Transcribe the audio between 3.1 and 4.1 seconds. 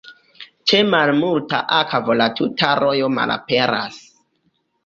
malaperas.